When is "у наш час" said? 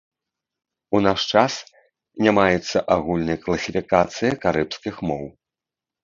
0.99-1.53